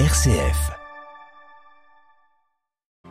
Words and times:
RCF. 0.00 0.72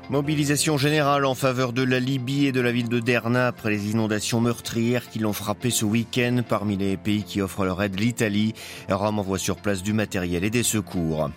Mobilisation 0.10 0.78
générale 0.78 1.24
en 1.24 1.34
faveur 1.34 1.72
de 1.72 1.82
la 1.82 2.02
Libye 2.02 2.48
et 2.48 2.52
de 2.52 2.60
la 2.60 2.74
ville 2.74 2.90
de 2.90 3.00
Derna 3.00 3.48
après 3.48 3.70
les 3.70 3.92
inondations 3.92 4.42
meurtrières 4.42 5.10
qui 5.10 5.20
l'ont 5.20 5.32
frappé 5.32 5.70
ce 5.70 5.86
week-end. 5.86 6.42
Parmi 6.48 6.76
les 6.76 6.98
pays 6.98 7.24
qui 7.24 7.40
offrent 7.40 7.64
leur 7.64 7.82
aide, 7.82 7.98
l'Italie. 7.98 8.54
Rome 8.90 9.20
envoie 9.20 9.38
sur 9.38 9.56
place 9.56 9.82
du 9.82 9.94
matériel 9.94 10.44
et 10.44 10.50
des 10.50 10.62
secours. 10.62 11.30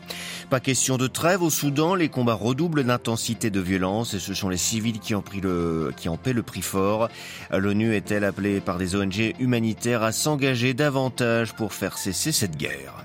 Pas 0.50 0.58
question 0.58 0.96
de 0.96 1.06
trêve 1.06 1.42
au 1.42 1.50
Soudan. 1.50 1.94
Les 1.94 2.08
combats 2.08 2.34
redoublent 2.34 2.82
d'intensité 2.82 3.48
de 3.48 3.60
violence 3.60 4.14
et 4.14 4.18
ce 4.18 4.34
sont 4.34 4.48
les 4.48 4.56
civils 4.56 4.98
qui 4.98 5.14
en, 5.14 5.22
pris 5.22 5.40
le, 5.40 5.92
qui 5.96 6.08
en 6.08 6.16
paient 6.16 6.32
le 6.32 6.42
prix 6.42 6.62
fort. 6.62 7.08
L'ONU 7.52 7.94
est-elle 7.94 8.24
appelée 8.24 8.58
par 8.58 8.78
des 8.78 8.96
ONG 8.96 9.32
humanitaires 9.38 10.02
à 10.02 10.10
s'engager 10.10 10.74
davantage 10.74 11.52
pour 11.52 11.72
faire 11.72 11.98
cesser 11.98 12.32
cette 12.32 12.56
guerre? 12.56 13.04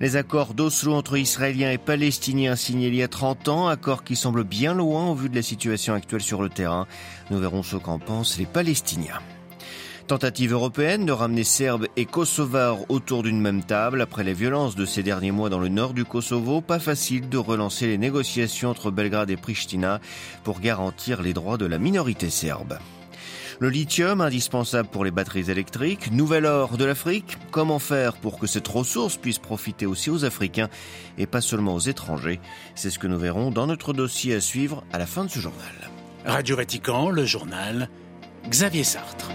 Les 0.00 0.16
accords 0.16 0.54
d'Oslo 0.54 0.94
entre 0.94 1.18
Israéliens 1.18 1.72
et 1.72 1.76
Palestiniens 1.76 2.56
signés 2.56 2.86
il 2.86 2.94
y 2.94 3.02
a 3.02 3.08
30 3.08 3.48
ans, 3.48 3.68
accords 3.68 4.02
qui 4.02 4.16
semblent 4.16 4.44
bien 4.44 4.72
loin 4.72 5.10
au 5.10 5.14
vu 5.14 5.28
de 5.28 5.36
la 5.36 5.42
situation 5.42 5.92
actuelle 5.92 6.22
sur 6.22 6.40
le 6.40 6.48
terrain. 6.48 6.86
Nous 7.30 7.38
verrons 7.38 7.62
ce 7.62 7.76
qu'en 7.76 7.98
pensent 7.98 8.38
les 8.38 8.46
Palestiniens. 8.46 9.20
Tentative 10.06 10.54
européenne 10.54 11.04
de 11.04 11.12
ramener 11.12 11.44
Serbes 11.44 11.86
et 11.96 12.06
Kosovars 12.06 12.78
autour 12.88 13.22
d'une 13.22 13.42
même 13.42 13.62
table 13.62 14.00
après 14.00 14.24
les 14.24 14.32
violences 14.32 14.74
de 14.74 14.86
ces 14.86 15.02
derniers 15.02 15.32
mois 15.32 15.50
dans 15.50 15.60
le 15.60 15.68
nord 15.68 15.92
du 15.92 16.06
Kosovo. 16.06 16.62
Pas 16.62 16.78
facile 16.78 17.28
de 17.28 17.38
relancer 17.38 17.86
les 17.86 17.98
négociations 17.98 18.70
entre 18.70 18.90
Belgrade 18.90 19.30
et 19.30 19.36
Pristina 19.36 20.00
pour 20.44 20.60
garantir 20.60 21.20
les 21.20 21.34
droits 21.34 21.58
de 21.58 21.66
la 21.66 21.78
minorité 21.78 22.30
serbe. 22.30 22.78
Le 23.60 23.68
lithium, 23.68 24.22
indispensable 24.22 24.88
pour 24.88 25.04
les 25.04 25.10
batteries 25.10 25.50
électriques. 25.50 26.10
Nouvel 26.10 26.46
or 26.46 26.78
de 26.78 26.86
l'Afrique. 26.86 27.36
Comment 27.50 27.78
faire 27.78 28.16
pour 28.16 28.38
que 28.38 28.46
cette 28.46 28.66
ressource 28.66 29.18
puisse 29.18 29.38
profiter 29.38 29.84
aussi 29.84 30.08
aux 30.08 30.24
Africains 30.24 30.70
et 31.18 31.26
pas 31.26 31.42
seulement 31.42 31.74
aux 31.74 31.80
étrangers? 31.80 32.40
C'est 32.74 32.88
ce 32.88 32.98
que 32.98 33.06
nous 33.06 33.18
verrons 33.18 33.50
dans 33.50 33.66
notre 33.66 33.92
dossier 33.92 34.34
à 34.34 34.40
suivre 34.40 34.82
à 34.94 34.98
la 34.98 35.04
fin 35.04 35.26
de 35.26 35.30
ce 35.30 35.40
journal. 35.40 35.90
Radio 36.24 36.56
Vatican, 36.56 37.10
le 37.10 37.26
journal, 37.26 37.90
Xavier 38.48 38.82
Sartre. 38.82 39.30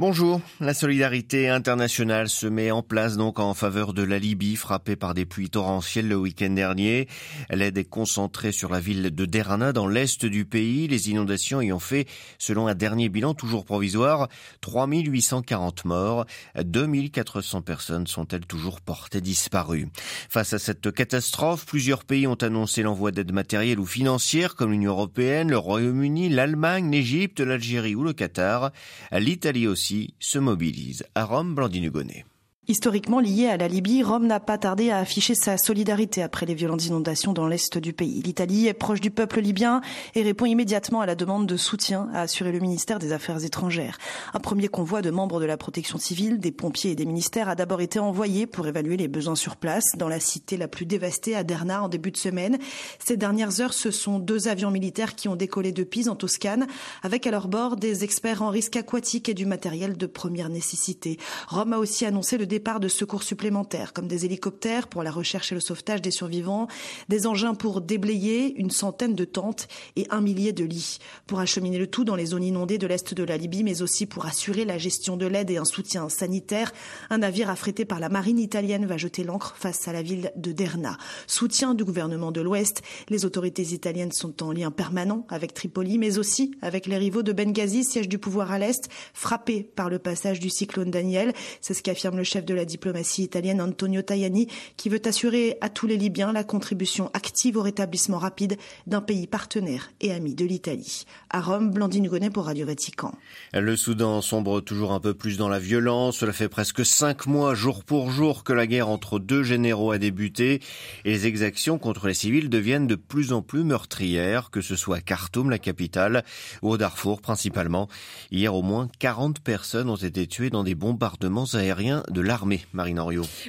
Bonjour. 0.00 0.40
La 0.60 0.72
solidarité 0.72 1.50
internationale 1.50 2.30
se 2.30 2.46
met 2.46 2.70
en 2.70 2.82
place 2.82 3.18
donc 3.18 3.38
en 3.38 3.52
faveur 3.52 3.92
de 3.92 4.02
la 4.02 4.18
Libye 4.18 4.56
frappée 4.56 4.96
par 4.96 5.12
des 5.12 5.26
pluies 5.26 5.50
torrentielles 5.50 6.08
le 6.08 6.16
week-end 6.16 6.48
dernier. 6.48 7.06
L'aide 7.50 7.76
est 7.76 7.84
concentrée 7.84 8.50
sur 8.50 8.70
la 8.70 8.80
ville 8.80 9.14
de 9.14 9.26
Derana 9.26 9.74
dans 9.74 9.86
l'est 9.86 10.24
du 10.24 10.46
pays. 10.46 10.88
Les 10.88 11.10
inondations 11.10 11.60
y 11.60 11.70
ont 11.70 11.78
fait, 11.78 12.06
selon 12.38 12.66
un 12.66 12.74
dernier 12.74 13.10
bilan 13.10 13.34
toujours 13.34 13.66
provisoire, 13.66 14.28
3840 14.62 15.84
morts. 15.84 16.24
2400 16.58 17.60
personnes 17.60 18.06
sont-elles 18.06 18.46
toujours 18.46 18.80
portées 18.80 19.20
disparues? 19.20 19.88
Face 20.30 20.54
à 20.54 20.58
cette 20.58 20.92
catastrophe, 20.92 21.66
plusieurs 21.66 22.04
pays 22.04 22.26
ont 22.26 22.36
annoncé 22.36 22.80
l'envoi 22.82 23.10
d'aide 23.10 23.32
matérielle 23.32 23.78
ou 23.78 23.84
financière 23.84 24.54
comme 24.54 24.72
l'Union 24.72 24.92
européenne, 24.92 25.50
le 25.50 25.58
Royaume-Uni, 25.58 26.30
l'Allemagne, 26.30 26.90
l'Égypte, 26.90 27.40
l'Algérie 27.40 27.94
ou 27.94 28.02
le 28.02 28.14
Qatar. 28.14 28.70
L'Italie 29.12 29.66
aussi 29.66 29.89
se 30.18 30.38
mobilise. 30.38 31.04
À 31.14 31.24
Rome, 31.24 31.54
Blandine 31.54 31.84
Hugonnet. 31.84 32.24
Historiquement 32.70 33.18
lié 33.18 33.48
à 33.48 33.56
la 33.56 33.66
Libye, 33.66 34.04
Rome 34.04 34.28
n'a 34.28 34.38
pas 34.38 34.56
tardé 34.56 34.90
à 34.90 34.98
afficher 34.98 35.34
sa 35.34 35.58
solidarité 35.58 36.22
après 36.22 36.46
les 36.46 36.54
violentes 36.54 36.86
inondations 36.86 37.32
dans 37.32 37.48
l'est 37.48 37.76
du 37.78 37.92
pays. 37.92 38.22
L'Italie 38.22 38.68
est 38.68 38.74
proche 38.74 39.00
du 39.00 39.10
peuple 39.10 39.40
libyen 39.40 39.80
et 40.14 40.22
répond 40.22 40.44
immédiatement 40.44 41.00
à 41.00 41.06
la 41.06 41.16
demande 41.16 41.48
de 41.48 41.56
soutien, 41.56 42.08
a 42.14 42.20
assuré 42.20 42.52
le 42.52 42.60
ministère 42.60 43.00
des 43.00 43.12
Affaires 43.12 43.44
étrangères. 43.44 43.98
Un 44.34 44.38
premier 44.38 44.68
convoi 44.68 45.02
de 45.02 45.10
membres 45.10 45.40
de 45.40 45.46
la 45.46 45.56
protection 45.56 45.98
civile, 45.98 46.38
des 46.38 46.52
pompiers 46.52 46.92
et 46.92 46.94
des 46.94 47.06
ministères 47.06 47.48
a 47.48 47.56
d'abord 47.56 47.80
été 47.80 47.98
envoyé 47.98 48.46
pour 48.46 48.68
évaluer 48.68 48.96
les 48.96 49.08
besoins 49.08 49.34
sur 49.34 49.56
place 49.56 49.96
dans 49.96 50.08
la 50.08 50.20
cité 50.20 50.56
la 50.56 50.68
plus 50.68 50.86
dévastée 50.86 51.34
à 51.34 51.42
Derna 51.42 51.82
en 51.82 51.88
début 51.88 52.12
de 52.12 52.18
semaine. 52.18 52.56
Ces 53.04 53.16
dernières 53.16 53.60
heures, 53.60 53.74
ce 53.74 53.90
sont 53.90 54.20
deux 54.20 54.46
avions 54.46 54.70
militaires 54.70 55.16
qui 55.16 55.26
ont 55.26 55.34
décollé 55.34 55.72
de 55.72 55.82
Pise 55.82 56.08
en 56.08 56.14
Toscane 56.14 56.68
avec 57.02 57.26
à 57.26 57.32
leur 57.32 57.48
bord 57.48 57.74
des 57.74 58.04
experts 58.04 58.42
en 58.42 58.50
risque 58.50 58.76
aquatique 58.76 59.28
et 59.28 59.34
du 59.34 59.44
matériel 59.44 59.96
de 59.96 60.06
première 60.06 60.50
nécessité. 60.50 61.18
Rome 61.48 61.72
a 61.72 61.78
aussi 61.78 62.06
annoncé 62.06 62.38
le 62.38 62.46
départ 62.46 62.59
de 62.60 62.88
secours 62.88 63.22
supplémentaires, 63.22 63.92
comme 63.92 64.06
des 64.06 64.24
hélicoptères 64.24 64.86
pour 64.86 65.02
la 65.02 65.10
recherche 65.10 65.50
et 65.50 65.54
le 65.54 65.60
sauvetage 65.60 66.02
des 66.02 66.10
survivants, 66.10 66.68
des 67.08 67.26
engins 67.26 67.54
pour 67.54 67.80
déblayer, 67.80 68.54
une 68.56 68.70
centaine 68.70 69.14
de 69.14 69.24
tentes 69.24 69.66
et 69.96 70.06
un 70.10 70.20
millier 70.20 70.52
de 70.52 70.64
lits, 70.64 70.98
pour 71.26 71.40
acheminer 71.40 71.78
le 71.78 71.86
tout 71.86 72.04
dans 72.04 72.14
les 72.14 72.26
zones 72.26 72.44
inondées 72.44 72.78
de 72.78 72.86
l'est 72.86 73.14
de 73.14 73.24
la 73.24 73.36
Libye, 73.36 73.64
mais 73.64 73.82
aussi 73.82 74.06
pour 74.06 74.26
assurer 74.26 74.64
la 74.64 74.78
gestion 74.78 75.16
de 75.16 75.26
l'aide 75.26 75.50
et 75.50 75.56
un 75.56 75.64
soutien 75.64 76.08
sanitaire. 76.08 76.72
Un 77.08 77.18
navire 77.18 77.50
affrété 77.50 77.84
par 77.84 77.98
la 77.98 78.08
marine 78.08 78.38
italienne 78.38 78.86
va 78.86 78.98
jeter 78.98 79.24
l'ancre 79.24 79.56
face 79.56 79.88
à 79.88 79.92
la 79.92 80.02
ville 80.02 80.30
de 80.36 80.52
Derna. 80.52 80.98
Soutien 81.26 81.74
du 81.74 81.84
gouvernement 81.84 82.30
de 82.30 82.40
l'Ouest, 82.40 82.82
les 83.08 83.24
autorités 83.24 83.62
italiennes 83.62 84.12
sont 84.12 84.42
en 84.42 84.52
lien 84.52 84.70
permanent 84.70 85.26
avec 85.30 85.54
Tripoli, 85.54 85.98
mais 85.98 86.18
aussi 86.18 86.52
avec 86.60 86.86
les 86.86 86.98
rivaux 86.98 87.22
de 87.22 87.32
Benghazi, 87.32 87.84
siège 87.84 88.08
du 88.08 88.18
pouvoir 88.18 88.52
à 88.52 88.58
l'Est, 88.58 88.88
frappé 89.14 89.62
par 89.62 89.88
le 89.88 89.98
passage 89.98 90.40
du 90.40 90.50
cyclone 90.50 90.90
Daniel. 90.90 91.32
C'est 91.60 91.74
ce 91.74 91.82
qu'affirme 91.82 92.18
le 92.18 92.24
chef 92.24 92.39
de 92.44 92.54
la 92.54 92.64
diplomatie 92.64 93.22
italienne 93.22 93.60
Antonio 93.60 94.02
Tajani, 94.02 94.48
qui 94.76 94.88
veut 94.88 95.02
assurer 95.04 95.58
à 95.60 95.68
tous 95.68 95.86
les 95.86 95.96
Libyens 95.96 96.32
la 96.32 96.44
contribution 96.44 97.10
active 97.14 97.56
au 97.56 97.62
rétablissement 97.62 98.18
rapide 98.18 98.56
d'un 98.86 99.00
pays 99.00 99.26
partenaire 99.26 99.90
et 100.00 100.12
ami 100.12 100.34
de 100.34 100.44
l'Italie. 100.44 101.04
À 101.30 101.40
Rome, 101.40 101.70
Blandine 101.70 102.04
Hugonnet 102.04 102.30
pour 102.30 102.46
Radio 102.46 102.66
Vatican. 102.66 103.12
Le 103.52 103.76
Soudan 103.76 104.20
sombre 104.20 104.60
toujours 104.60 104.92
un 104.92 105.00
peu 105.00 105.14
plus 105.14 105.36
dans 105.36 105.48
la 105.48 105.58
violence. 105.58 106.18
Cela 106.18 106.32
fait 106.32 106.48
presque 106.48 106.84
cinq 106.84 107.26
mois, 107.26 107.54
jour 107.54 107.84
pour 107.84 108.10
jour, 108.10 108.44
que 108.44 108.52
la 108.52 108.66
guerre 108.66 108.88
entre 108.88 109.18
deux 109.18 109.42
généraux 109.42 109.92
a 109.92 109.98
débuté 109.98 110.60
et 111.04 111.10
les 111.10 111.26
exactions 111.26 111.78
contre 111.78 112.06
les 112.06 112.14
civils 112.14 112.50
deviennent 112.50 112.86
de 112.86 112.94
plus 112.94 113.32
en 113.32 113.42
plus 113.42 113.64
meurtrières, 113.64 114.50
que 114.50 114.60
ce 114.60 114.76
soit 114.76 114.96
à 114.96 115.00
Khartoum, 115.00 115.50
la 115.50 115.58
capitale, 115.58 116.24
ou 116.62 116.70
au 116.70 116.76
Darfour 116.76 117.20
principalement. 117.20 117.88
Hier, 118.30 118.54
au 118.54 118.62
moins 118.62 118.88
40 118.98 119.40
personnes 119.40 119.90
ont 119.90 119.96
été 119.96 120.26
tuées 120.26 120.50
dans 120.50 120.64
des 120.64 120.74
bombardements 120.74 121.46
aériens 121.54 122.02
de 122.10 122.20
l'armée, 122.30 122.64
Marine. 122.72 123.00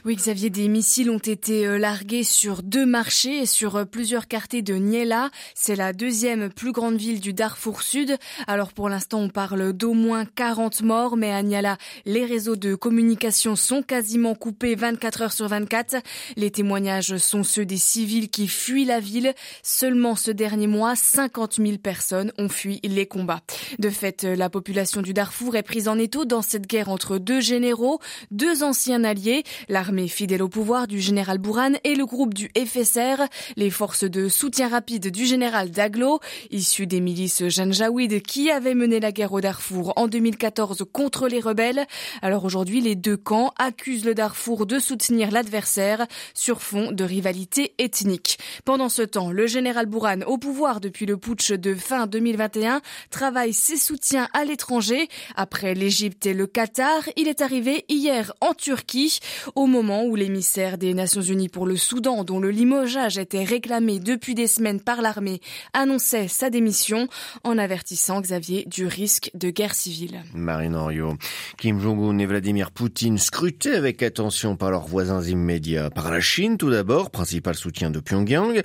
Oui, 0.06 0.16
Xavier, 0.16 0.50
des 0.50 0.68
missiles 0.68 1.12
ont 1.12 1.20
été 1.20 1.68
euh, 1.68 1.78
largués 1.78 2.24
sur 2.24 2.64
deux 2.64 2.88
marchés 2.88 3.42
et 3.42 3.46
sur 3.46 3.76
euh, 3.76 3.86
plusieurs 3.86 4.28
quartiers 4.28 4.64
de 4.64 4.74
Niela. 4.74 5.30
C'est 5.54 5.76
la 5.76 5.94
deuxième 5.94 6.50
plus 6.50 6.72
grande 6.72 6.96
ville 6.96 7.20
du 7.20 7.32
Darfour 7.32 7.84
Sud. 7.84 8.18
Alors 8.48 8.74
pour 8.74 8.90
l'instant, 8.90 9.20
on 9.20 9.30
parle 9.30 9.74
d'au 9.74 9.94
moins 9.94 10.26
40 10.26 10.82
morts, 10.82 11.16
mais 11.16 11.32
à 11.32 11.44
Niala, 11.44 11.78
les 12.06 12.26
réseaux 12.26 12.56
de 12.56 12.74
communication 12.74 13.56
sont 13.56 13.84
quasiment 13.84 14.34
coupés 14.34 14.74
24 14.74 15.22
heures 15.22 15.34
sur 15.34 15.48
24. 15.48 15.98
Les 16.36 16.50
témoignages 16.50 17.18
sont 17.18 17.44
ceux 17.44 17.66
des 17.66 17.78
civils 17.78 18.30
qui 18.30 18.48
fuient 18.48 18.86
la 18.86 19.00
ville. 19.00 19.36
Seulement 19.62 20.16
ce 20.16 20.32
dernier 20.32 20.68
mois, 20.68 20.96
50 20.96 21.58
000 21.58 21.78
personnes 21.78 22.32
ont 22.40 22.50
fui 22.50 22.80
les 22.84 23.06
combats. 23.06 23.42
De 23.78 23.92
fait, 23.92 24.24
la 24.24 24.50
population 24.50 25.04
du 25.04 25.14
Darfour 25.14 25.56
est 25.56 25.62
prise 25.64 25.88
en 25.88 26.00
étau 26.00 26.26
dans 26.26 26.42
cette 26.42 26.66
guerre 26.66 26.90
entre 26.90 27.20
deux 27.20 27.42
généraux, 27.42 28.00
deux 28.32 28.64
alliés, 29.04 29.44
l'armée 29.68 30.08
fidèle 30.08 30.42
au 30.42 30.48
pouvoir 30.48 30.88
du 30.88 31.00
général 31.00 31.40
Bourhan 31.40 31.74
et 31.84 31.96
le 31.96 32.06
groupe 32.06 32.34
du 32.34 32.50
FSR, 32.58 33.24
les 33.58 33.70
forces 33.70 34.06
de 34.06 34.30
soutien 34.30 34.70
rapide 34.70 35.12
du 35.12 35.26
général 35.26 35.72
Daglo, 35.72 36.20
issus 36.52 36.88
des 36.88 37.02
milices 37.02 37.48
Janjaweed 37.48 38.22
qui 38.22 38.50
avaient 38.50 38.74
mené 38.74 39.00
la 39.00 39.12
guerre 39.12 39.34
au 39.34 39.42
Darfour 39.42 39.94
en 39.98 40.08
2014 40.08 40.86
contre 40.94 41.28
les 41.28 41.42
rebelles. 41.42 41.86
Alors 42.22 42.46
aujourd'hui, 42.46 42.80
les 42.80 42.96
deux 42.96 43.18
camps 43.18 43.52
accusent 43.58 44.06
le 44.06 44.16
Darfour 44.16 44.66
de 44.66 44.80
soutenir 44.80 45.32
l'adversaire 45.32 46.08
sur 46.34 46.62
fond 46.62 46.92
de 46.92 47.04
rivalité 47.04 47.74
ethnique. 47.78 48.40
Pendant 48.64 48.90
ce 48.90 49.02
temps, 49.02 49.32
le 49.32 49.48
général 49.48 49.86
Bourhan, 49.86 50.22
au 50.28 50.38
pouvoir 50.38 50.80
depuis 50.80 51.06
le 51.06 51.18
putsch 51.18 51.52
de 51.52 51.76
fin 51.76 52.08
2021, 52.08 52.82
travaille 53.10 53.54
ses 53.54 53.78
soutiens 53.78 54.30
à 54.34 54.46
l'étranger. 54.46 55.10
Après 55.36 55.74
l'Égypte 55.74 56.26
et 56.26 56.34
le 56.34 56.48
Qatar, 56.48 57.04
il 57.18 57.28
est 57.28 57.42
arrivé 57.42 57.86
hier 57.90 58.34
en 58.40 58.54
Turquie, 58.62 59.20
au 59.56 59.66
moment 59.66 60.06
où 60.06 60.16
l'émissaire 60.16 60.78
des 60.78 60.94
Nations 60.94 61.22
Unies 61.22 61.50
pour 61.50 61.66
le 61.66 61.76
Soudan, 61.76 62.24
dont 62.24 62.40
le 62.40 62.52
limogeage 62.52 63.18
était 63.18 63.44
réclamé 63.44 64.00
depuis 64.00 64.36
des 64.36 64.46
semaines 64.46 64.80
par 64.80 65.02
l'armée, 65.02 65.42
annonçait 65.74 66.28
sa 66.28 66.52
démission 66.52 67.08
en 67.44 67.58
avertissant 67.58 68.22
Xavier 68.22 68.66
du 68.68 68.86
risque 68.86 69.32
de 69.34 69.50
guerre 69.50 69.74
civile. 69.74 70.22
Marine 70.36 70.76
Henriot, 70.76 71.18
Kim 71.58 71.80
Jong-un 71.80 72.20
et 72.20 72.26
Vladimir 72.28 72.72
Poutine 72.72 73.18
scrutés 73.18 73.74
avec 73.74 74.04
attention 74.04 74.56
par 74.56 74.70
leurs 74.70 74.88
voisins 74.88 75.24
immédiats, 75.24 75.90
par 75.90 76.12
la 76.12 76.22
Chine 76.22 76.58
tout 76.58 76.70
d'abord, 76.70 77.10
principal 77.10 77.56
soutien 77.56 77.90
de 77.90 78.00
Pyongyang, 78.00 78.62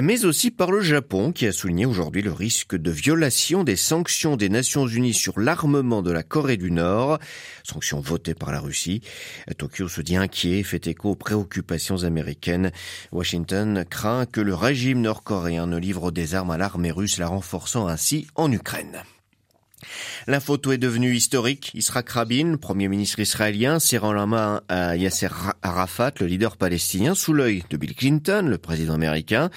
mais 0.00 0.24
aussi 0.24 0.52
par 0.52 0.70
le 0.70 0.80
Japon 0.80 1.32
qui 1.32 1.46
a 1.46 1.52
souligné 1.52 1.84
aujourd'hui 1.84 2.22
le 2.22 2.32
risque 2.32 2.76
de 2.76 2.90
violation 2.92 3.64
des 3.64 3.76
sanctions 3.76 4.36
des 4.36 4.48
Nations 4.48 4.86
Unies 4.86 5.14
sur 5.14 5.40
l'armement 5.40 6.02
de 6.02 6.12
la 6.12 6.22
Corée 6.22 6.56
du 6.56 6.70
Nord, 6.70 7.18
sanctions 7.64 8.00
votées 8.00 8.34
par 8.34 8.52
la 8.52 8.60
Russie. 8.60 9.02
Tokyo 9.58 9.88
se 9.88 10.00
dit 10.00 10.16
inquiet, 10.16 10.62
fait 10.62 10.86
écho 10.86 11.10
aux 11.10 11.16
préoccupations 11.16 12.04
américaines. 12.04 12.70
Washington 13.12 13.84
craint 13.88 14.26
que 14.26 14.40
le 14.40 14.54
régime 14.54 15.00
nord-coréen 15.00 15.66
ne 15.66 15.78
livre 15.78 16.10
des 16.10 16.34
armes 16.34 16.50
à 16.50 16.58
l'armée 16.58 16.92
russe, 16.92 17.18
la 17.18 17.28
renforçant 17.28 17.86
ainsi 17.86 18.26
en 18.34 18.50
Ukraine. 18.50 19.02
La 20.26 20.40
photo 20.40 20.72
est 20.72 20.78
devenue 20.78 21.14
historique. 21.14 21.72
Yitzhak 21.74 22.08
Rabin, 22.10 22.56
premier 22.56 22.88
ministre 22.88 23.20
israélien, 23.20 23.78
serrant 23.78 24.12
la 24.12 24.26
main 24.26 24.62
à 24.68 24.96
Yasser 24.96 25.28
Arafat, 25.62 26.12
le 26.20 26.26
leader 26.26 26.56
palestinien, 26.56 27.14
sous 27.14 27.32
l'œil 27.32 27.64
de 27.70 27.76
Bill 27.76 27.94
Clinton, 27.94 28.46
le 28.48 28.58
président 28.58 28.94
américain. 28.94 29.50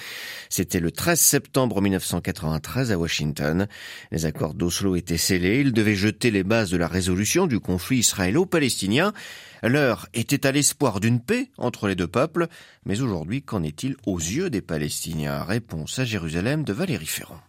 C'était 0.48 0.80
le 0.80 0.90
13 0.90 1.20
septembre 1.20 1.80
1993 1.80 2.92
à 2.92 2.98
Washington. 2.98 3.66
Les 4.10 4.26
accords 4.26 4.54
d'Oslo 4.54 4.96
étaient 4.96 5.16
scellés. 5.16 5.60
Ils 5.60 5.72
devaient 5.72 5.94
jeter 5.94 6.30
les 6.30 6.44
bases 6.44 6.70
de 6.70 6.76
la 6.76 6.88
résolution 6.88 7.46
du 7.46 7.60
conflit 7.60 7.98
israélo-palestinien. 7.98 9.12
L'heure 9.62 10.08
était 10.14 10.46
à 10.46 10.52
l'espoir 10.52 11.00
d'une 11.00 11.20
paix 11.20 11.50
entre 11.58 11.88
les 11.88 11.94
deux 11.94 12.06
peuples. 12.06 12.46
Mais 12.84 13.00
aujourd'hui, 13.00 13.42
qu'en 13.42 13.62
est-il 13.62 13.96
aux 14.06 14.18
yeux 14.18 14.50
des 14.50 14.62
Palestiniens? 14.62 15.42
Réponse 15.42 15.98
à 15.98 16.04
Jérusalem 16.04 16.64
de 16.64 16.72
Valérie 16.72 17.06
Ferrand. 17.06 17.40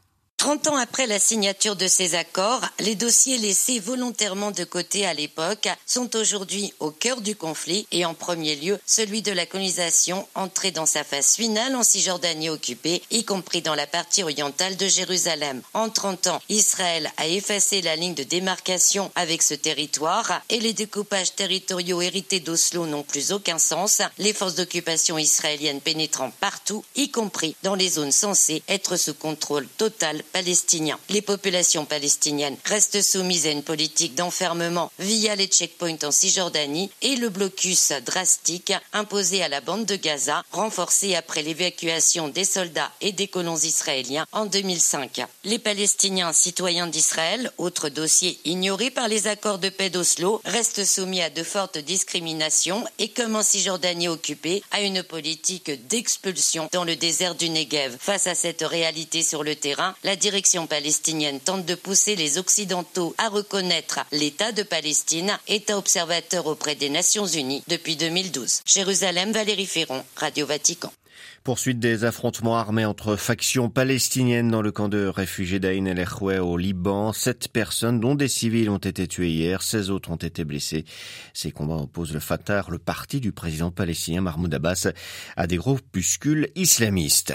Trente 0.47 0.67
ans 0.69 0.77
après 0.77 1.07
la 1.07 1.19
signature 1.19 1.75
de 1.75 1.89
ces 1.89 2.15
accords, 2.15 2.61
les 2.79 2.95
dossiers 2.95 3.37
laissés 3.37 3.81
volontairement 3.81 4.51
de 4.51 4.63
côté 4.63 5.05
à 5.05 5.13
l'époque 5.13 5.67
sont 5.85 6.15
aujourd'hui 6.15 6.73
au 6.79 6.89
cœur 6.89 7.19
du 7.19 7.35
conflit 7.35 7.85
et 7.91 8.05
en 8.05 8.13
premier 8.13 8.55
lieu 8.55 8.79
celui 8.85 9.21
de 9.21 9.33
la 9.33 9.45
colonisation 9.45 10.25
entrée 10.35 10.71
dans 10.71 10.85
sa 10.85 11.03
phase 11.03 11.35
finale 11.35 11.75
en 11.75 11.83
Cisjordanie 11.83 12.47
occupée, 12.47 13.03
y 13.11 13.25
compris 13.25 13.61
dans 13.61 13.75
la 13.75 13.87
partie 13.87 14.23
orientale 14.23 14.77
de 14.77 14.87
Jérusalem. 14.87 15.61
En 15.73 15.89
30 15.89 16.27
ans, 16.27 16.41
Israël 16.47 17.11
a 17.17 17.27
effacé 17.27 17.81
la 17.81 17.97
ligne 17.97 18.15
de 18.15 18.23
démarcation 18.23 19.11
avec 19.15 19.41
ce 19.41 19.53
territoire 19.53 20.41
et 20.47 20.61
les 20.61 20.71
découpages 20.71 21.35
territoriaux 21.35 22.01
hérités 22.01 22.39
d'Oslo 22.39 22.85
n'ont 22.85 23.03
plus 23.03 23.33
aucun 23.33 23.59
sens, 23.59 24.01
les 24.17 24.31
forces 24.31 24.55
d'occupation 24.55 25.17
israéliennes 25.17 25.81
pénétrant 25.81 26.31
partout, 26.39 26.85
y 26.95 27.11
compris 27.11 27.57
dans 27.63 27.75
les 27.75 27.89
zones 27.89 28.13
censées 28.13 28.63
être 28.69 28.95
sous 28.95 29.13
contrôle 29.13 29.67
total 29.77 30.23
les 31.09 31.21
populations 31.21 31.85
palestiniennes 31.85 32.57
restent 32.65 33.01
soumises 33.01 33.47
à 33.47 33.51
une 33.51 33.63
politique 33.63 34.15
d'enfermement 34.15 34.91
via 34.99 35.35
les 35.35 35.47
checkpoints 35.47 36.03
en 36.03 36.11
Cisjordanie 36.11 36.89
et 37.01 37.15
le 37.15 37.29
blocus 37.29 37.91
drastique 38.05 38.73
imposé 38.93 39.43
à 39.43 39.47
la 39.47 39.61
bande 39.61 39.85
de 39.85 39.95
Gaza, 39.95 40.43
renforcé 40.51 41.15
après 41.15 41.41
l'évacuation 41.43 42.27
des 42.27 42.43
soldats 42.45 42.91
et 43.01 43.11
des 43.11 43.27
colons 43.27 43.57
israéliens 43.57 44.25
en 44.31 44.45
2005. 44.45 45.21
Les 45.43 45.59
Palestiniens 45.59 46.33
citoyens 46.33 46.87
d'Israël, 46.87 47.51
autre 47.57 47.89
dossier 47.89 48.39
ignoré 48.45 48.91
par 48.91 49.07
les 49.07 49.27
accords 49.27 49.59
de 49.59 49.69
paix 49.69 49.89
d'Oslo, 49.89 50.41
restent 50.45 50.85
soumis 50.85 51.21
à 51.21 51.29
de 51.29 51.43
fortes 51.43 51.77
discriminations 51.77 52.83
et 52.99 53.09
comme 53.09 53.35
en 53.35 53.43
Cisjordanie 53.43 54.07
occupée, 54.07 54.63
à 54.71 54.81
une 54.81 55.03
politique 55.03 55.71
d'expulsion 55.87 56.69
dans 56.73 56.83
le 56.83 56.95
désert 56.95 57.35
du 57.35 57.49
Negev. 57.49 57.97
Face 57.99 58.27
à 58.27 58.35
cette 58.35 58.61
réalité 58.61 59.23
sur 59.23 59.43
le 59.43 59.55
terrain, 59.55 59.95
la 60.03 60.15
direction 60.17 60.67
palestinienne 60.67 61.39
tente 61.39 61.65
de 61.65 61.75
pousser 61.75 62.17
les 62.17 62.37
Occidentaux 62.37 63.15
à 63.17 63.29
reconnaître 63.29 64.01
l'État 64.11 64.51
de 64.51 64.63
Palestine, 64.63 65.37
État 65.47 65.77
observateur 65.77 66.47
auprès 66.47 66.75
des 66.75 66.89
Nations 66.89 67.25
Unies 67.25 67.63
depuis 67.67 67.95
2012. 67.95 68.61
Jérusalem, 68.65 69.31
Valérie 69.31 69.65
Ferron, 69.65 70.03
Radio 70.17 70.45
Vatican. 70.45 70.91
Poursuite 71.47 71.79
des 71.79 72.03
affrontements 72.03 72.57
armés 72.57 72.83
entre 72.83 73.15
factions 73.15 73.69
palestiniennes 73.69 74.51
dans 74.51 74.61
le 74.61 74.73
camp 74.73 74.89
de 74.89 75.05
réfugiés 75.05 75.61
d'Ain 75.61 75.85
el 75.85 76.05
au 76.41 76.57
Liban. 76.57 77.13
Sept 77.13 77.47
personnes, 77.47 78.01
dont 78.01 78.15
des 78.15 78.27
civils, 78.27 78.69
ont 78.69 78.77
été 78.77 79.07
tuées 79.07 79.31
hier. 79.31 79.61
Seize 79.63 79.89
autres 79.89 80.11
ont 80.11 80.17
été 80.17 80.43
blessés. 80.43 80.83
Ces 81.33 81.51
combats 81.51 81.75
opposent 81.75 82.11
le 82.11 82.19
Fatah, 82.19 82.65
le 82.69 82.79
parti 82.79 83.21
du 83.21 83.31
président 83.31 83.71
palestinien 83.71 84.19
Mahmoud 84.19 84.53
Abbas, 84.53 84.89
à 85.37 85.47
des 85.47 85.55
groupuscules 85.55 86.49
islamistes. 86.55 87.33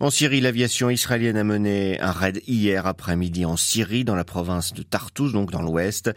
En 0.00 0.10
Syrie, 0.10 0.40
l'aviation 0.40 0.90
israélienne 0.90 1.36
a 1.36 1.44
mené 1.44 2.00
un 2.00 2.12
raid 2.12 2.40
hier 2.46 2.86
après-midi 2.86 3.44
en 3.44 3.56
Syrie, 3.56 4.04
dans 4.04 4.14
la 4.14 4.24
province 4.24 4.72
de 4.72 4.82
Tartus, 4.82 5.32
donc 5.32 5.50
dans 5.50 5.62
l'ouest. 5.62 6.10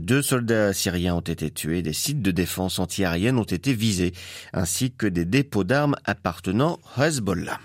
Deux 0.00 0.22
soldats 0.22 0.72
syriens 0.72 1.14
ont 1.14 1.20
été 1.20 1.50
tués, 1.50 1.82
des 1.82 1.92
sites 1.92 2.22
de 2.22 2.30
défense 2.30 2.78
antiaérienne 2.78 3.38
ont 3.38 3.44
été 3.44 3.72
visés, 3.72 4.12
ainsi 4.52 4.92
que 4.92 5.06
des 5.06 5.24
dépôts 5.24 5.64
d'armes 5.64 5.96
appartenant 6.04 6.78
à 6.96 7.08
Hezbollah. 7.08 7.58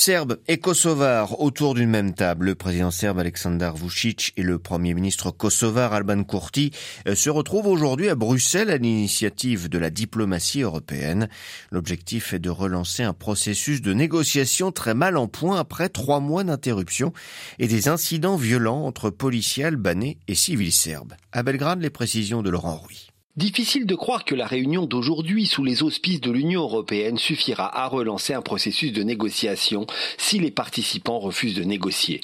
Serbes 0.00 0.38
et 0.48 0.56
Kosovars 0.56 1.42
autour 1.42 1.74
d'une 1.74 1.90
même 1.90 2.14
table. 2.14 2.46
Le 2.46 2.54
président 2.54 2.90
serbe 2.90 3.18
Aleksandar 3.18 3.76
Vucic 3.76 4.32
et 4.38 4.42
le 4.42 4.58
premier 4.58 4.94
ministre 4.94 5.30
kosovar 5.30 5.92
Alban 5.92 6.24
Kurti 6.24 6.70
euh, 7.06 7.14
se 7.14 7.28
retrouvent 7.28 7.66
aujourd'hui 7.66 8.08
à 8.08 8.14
Bruxelles 8.14 8.70
à 8.70 8.78
l'initiative 8.78 9.68
de 9.68 9.76
la 9.76 9.90
diplomatie 9.90 10.62
européenne. 10.62 11.28
L'objectif 11.70 12.32
est 12.32 12.38
de 12.38 12.48
relancer 12.48 13.02
un 13.02 13.12
processus 13.12 13.82
de 13.82 13.92
négociation 13.92 14.72
très 14.72 14.94
mal 14.94 15.18
en 15.18 15.28
point 15.28 15.60
après 15.60 15.90
trois 15.90 16.20
mois 16.20 16.44
d'interruption 16.44 17.12
et 17.58 17.68
des 17.68 17.88
incidents 17.88 18.36
violents 18.36 18.86
entre 18.86 19.10
policiers 19.10 19.64
albanais 19.64 20.16
et 20.28 20.34
civils 20.34 20.72
serbes. 20.72 21.12
À 21.32 21.42
Belgrade, 21.42 21.82
les 21.82 21.90
précisions 21.90 22.40
de 22.40 22.48
Laurent 22.48 22.76
Rouy. 22.76 23.09
Difficile 23.36 23.86
de 23.86 23.94
croire 23.94 24.24
que 24.24 24.34
la 24.34 24.44
réunion 24.44 24.86
d'aujourd'hui 24.86 25.46
sous 25.46 25.62
les 25.62 25.84
auspices 25.84 26.20
de 26.20 26.32
l'Union 26.32 26.62
européenne 26.62 27.16
suffira 27.16 27.80
à 27.80 27.86
relancer 27.86 28.34
un 28.34 28.42
processus 28.42 28.92
de 28.92 29.04
négociation 29.04 29.86
si 30.18 30.40
les 30.40 30.50
participants 30.50 31.20
refusent 31.20 31.54
de 31.54 31.62
négocier. 31.62 32.22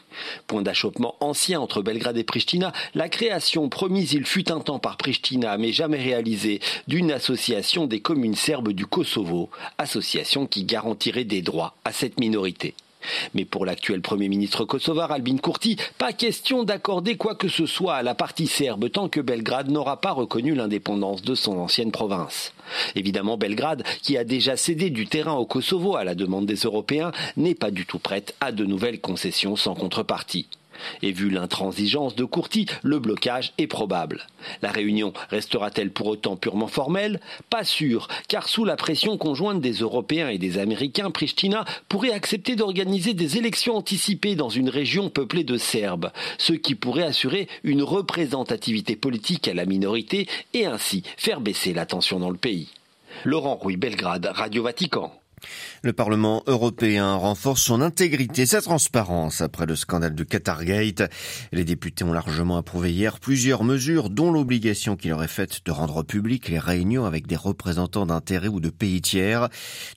Point 0.48 0.62
d'achoppement 0.62 1.14
ancien 1.20 1.60
entre 1.60 1.80
Belgrade 1.80 2.18
et 2.18 2.24
Pristina, 2.24 2.72
la 2.96 3.08
création 3.08 3.68
promise 3.68 4.14
il 4.14 4.26
fut 4.26 4.50
un 4.50 4.58
temps 4.58 4.80
par 4.80 4.96
Pristina 4.96 5.56
mais 5.58 5.72
jamais 5.72 6.02
réalisée 6.02 6.58
d'une 6.88 7.12
association 7.12 7.86
des 7.86 8.00
communes 8.00 8.34
serbes 8.34 8.72
du 8.72 8.84
Kosovo, 8.84 9.48
association 9.78 10.46
qui 10.46 10.64
garantirait 10.64 11.22
des 11.22 11.40
droits 11.40 11.76
à 11.84 11.92
cette 11.92 12.18
minorité. 12.18 12.74
Mais 13.34 13.44
pour 13.44 13.66
l'actuel 13.66 14.00
Premier 14.00 14.28
ministre 14.28 14.64
kosovar 14.64 15.12
Albin 15.12 15.36
Kurti, 15.36 15.76
pas 15.98 16.12
question 16.12 16.64
d'accorder 16.64 17.16
quoi 17.16 17.34
que 17.34 17.48
ce 17.48 17.66
soit 17.66 17.94
à 17.94 18.02
la 18.02 18.14
partie 18.14 18.46
serbe 18.46 18.90
tant 18.90 19.08
que 19.08 19.20
Belgrade 19.20 19.70
n'aura 19.70 20.00
pas 20.00 20.12
reconnu 20.12 20.54
l'indépendance 20.54 21.22
de 21.22 21.34
son 21.34 21.58
ancienne 21.58 21.92
province. 21.92 22.52
Évidemment, 22.94 23.36
Belgrade, 23.36 23.84
qui 24.02 24.16
a 24.16 24.24
déjà 24.24 24.56
cédé 24.56 24.90
du 24.90 25.06
terrain 25.06 25.34
au 25.34 25.46
Kosovo 25.46 25.96
à 25.96 26.04
la 26.04 26.14
demande 26.14 26.46
des 26.46 26.56
Européens, 26.56 27.12
n'est 27.36 27.54
pas 27.54 27.70
du 27.70 27.86
tout 27.86 27.98
prête 27.98 28.34
à 28.40 28.52
de 28.52 28.64
nouvelles 28.64 29.00
concessions 29.00 29.56
sans 29.56 29.74
contrepartie. 29.74 30.46
Et 31.02 31.12
vu 31.12 31.30
l'intransigeance 31.30 32.14
de 32.14 32.24
Courty, 32.24 32.66
le 32.82 32.98
blocage 32.98 33.52
est 33.58 33.66
probable. 33.66 34.26
La 34.62 34.70
réunion 34.70 35.12
restera-t-elle 35.30 35.90
pour 35.90 36.06
autant 36.06 36.36
purement 36.36 36.68
formelle? 36.68 37.20
Pas 37.50 37.64
sûr, 37.64 38.08
car 38.28 38.48
sous 38.48 38.64
la 38.64 38.76
pression 38.76 39.18
conjointe 39.18 39.60
des 39.60 39.74
Européens 39.74 40.28
et 40.28 40.38
des 40.38 40.58
Américains, 40.58 41.10
Pristina 41.10 41.64
pourrait 41.88 42.12
accepter 42.12 42.56
d'organiser 42.56 43.14
des 43.14 43.38
élections 43.38 43.76
anticipées 43.76 44.34
dans 44.34 44.48
une 44.48 44.68
région 44.68 45.10
peuplée 45.10 45.44
de 45.44 45.56
Serbes, 45.56 46.10
ce 46.38 46.52
qui 46.52 46.74
pourrait 46.74 47.04
assurer 47.04 47.48
une 47.64 47.82
représentativité 47.82 48.96
politique 48.96 49.48
à 49.48 49.54
la 49.54 49.66
minorité 49.66 50.26
et 50.54 50.66
ainsi 50.66 51.02
faire 51.16 51.40
baisser 51.40 51.72
la 51.72 51.86
tension 51.86 52.18
dans 52.18 52.30
le 52.30 52.36
pays. 52.36 52.68
Laurent 53.24 53.54
Rouy, 53.54 53.76
Belgrade, 53.76 54.30
Radio 54.32 54.62
Vatican. 54.62 55.12
Le 55.82 55.92
Parlement 55.92 56.42
européen 56.46 57.14
renforce 57.14 57.62
son 57.62 57.80
intégrité, 57.80 58.46
sa 58.46 58.60
transparence 58.60 59.40
après 59.40 59.66
le 59.66 59.76
scandale 59.76 60.14
de 60.14 60.24
Qatargate. 60.24 61.10
Les 61.52 61.64
députés 61.64 62.04
ont 62.04 62.12
largement 62.12 62.56
approuvé 62.56 62.92
hier 62.92 63.20
plusieurs 63.20 63.64
mesures, 63.64 64.10
dont 64.10 64.30
l'obligation 64.30 64.96
qui 64.96 65.08
leur 65.08 65.24
faite 65.26 65.64
de 65.64 65.70
rendre 65.70 66.02
publiques 66.02 66.48
les 66.48 66.58
réunions 66.58 67.04
avec 67.04 67.26
des 67.26 67.36
représentants 67.36 68.06
d'intérêts 68.06 68.48
ou 68.48 68.60
de 68.60 68.70
pays 68.70 69.00
tiers, 69.00 69.48